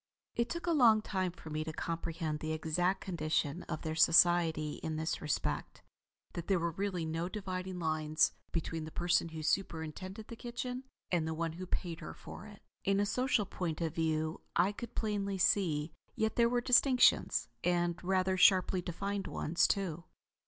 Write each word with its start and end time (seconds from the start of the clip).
It 0.35 0.49
took 0.49 0.65
a 0.65 0.71
long 0.71 1.03
time 1.03 1.31
for 1.31 1.51
me 1.51 1.63
to 1.63 1.71
comprehend 1.71 2.39
the 2.39 2.53
exact 2.53 3.01
condition 3.01 3.61
of 3.69 3.83
their 3.83 3.93
society 3.93 4.79
in 4.81 4.95
this 4.95 5.21
respect. 5.21 5.83
That 6.33 6.47
there 6.47 6.57
were 6.57 6.71
really 6.71 7.05
no 7.05 7.29
dividing 7.29 7.77
lines 7.77 8.31
between 8.51 8.85
the 8.85 8.89
person 8.91 9.29
who 9.29 9.43
superintended 9.43 10.27
the 10.27 10.35
kitchen 10.35 10.85
and 11.11 11.27
the 11.27 11.35
one 11.35 11.53
who 11.53 11.67
paid 11.67 11.99
her 11.99 12.15
for 12.15 12.47
it, 12.47 12.63
in 12.83 12.99
a 12.99 13.05
social 13.05 13.45
point 13.45 13.79
of 13.79 13.93
view, 13.93 14.41
I 14.55 14.71
could 14.71 14.95
plainly 14.95 15.37
see; 15.37 15.91
yet 16.15 16.35
there 16.35 16.49
were 16.49 16.61
distinctions; 16.61 17.47
and 17.63 18.03
rather 18.03 18.37
sharply 18.37 18.81
defined 18.81 19.27
ones 19.27 19.67
too. 19.67 20.05